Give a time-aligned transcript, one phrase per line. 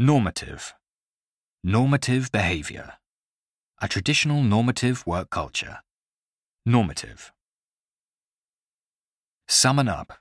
[0.00, 0.74] Normative.
[1.64, 2.92] Normative behavior.
[3.82, 5.80] A traditional normative work culture.
[6.64, 7.32] Normative.
[9.48, 10.12] Summon up.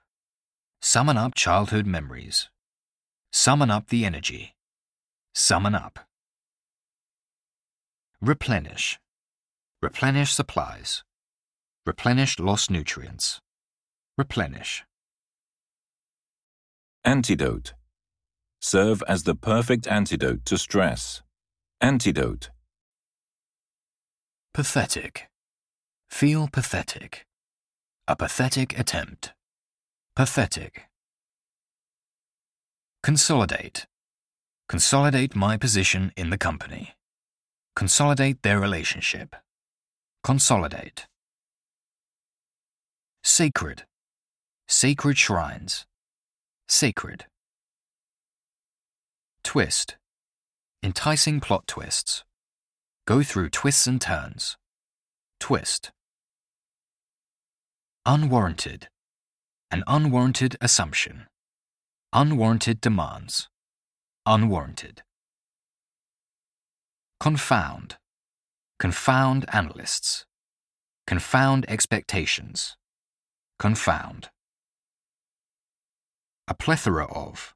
[0.81, 2.49] Summon up childhood memories.
[3.31, 4.55] Summon up the energy.
[5.36, 6.00] Summon up.
[8.20, 8.98] Replenish.
[9.80, 11.04] Replenish supplies.
[11.86, 13.41] Replenish lost nutrients.
[14.18, 14.86] Replenish.
[17.05, 17.77] Antidote.
[18.61, 21.21] Serve as the perfect antidote to stress.
[21.79, 22.49] Antidote.
[24.53, 25.29] Pathetic.
[26.09, 27.27] Feel pathetic.
[28.07, 29.34] A pathetic attempt.
[30.15, 30.85] Pathetic.
[33.03, 33.85] Consolidate.
[34.67, 36.95] Consolidate my position in the company.
[37.76, 39.35] Consolidate their relationship.
[40.23, 41.05] Consolidate.
[43.23, 43.84] Sacred.
[44.67, 45.85] Sacred shrines.
[46.67, 47.26] Sacred.
[49.47, 49.95] Twist.
[50.83, 52.25] Enticing plot twists.
[53.05, 54.57] Go through twists and turns.
[55.39, 55.91] Twist.
[58.05, 58.89] Unwarranted.
[59.71, 61.27] An unwarranted assumption.
[62.12, 63.48] Unwarranted demands.
[64.25, 65.03] Unwarranted.
[67.22, 67.95] Confound.
[68.79, 70.25] Confound analysts.
[71.07, 72.75] Confound expectations.
[73.59, 74.29] Confound.
[76.50, 77.53] A plethora of.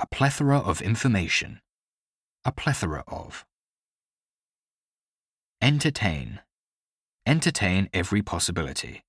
[0.00, 1.60] A plethora of information.
[2.46, 3.44] A plethora of.
[5.60, 6.40] Entertain.
[7.26, 9.02] Entertain every possibility.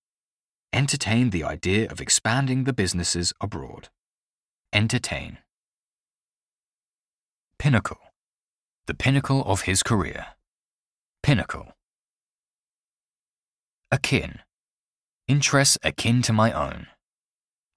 [0.73, 3.87] Entertain the idea of expanding the businesses abroad.
[4.73, 5.37] Entertain.
[7.57, 7.99] Pinnacle.
[8.87, 10.25] The pinnacle of his career.
[11.23, 11.71] Pinnacle.
[13.91, 14.39] Akin.
[15.29, 16.87] Interests akin to my own.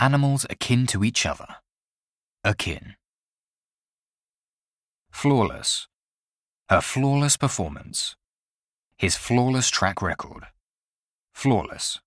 [0.00, 1.46] Animals akin to each other.
[2.42, 2.96] Akin.
[5.14, 5.86] Flawless.
[6.68, 8.16] Her flawless performance.
[8.98, 10.48] His flawless track record.
[11.32, 12.00] Flawless.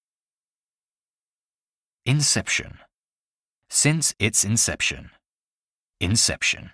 [2.05, 2.77] Inception.
[3.69, 5.11] Since its inception.
[5.99, 6.71] Inception.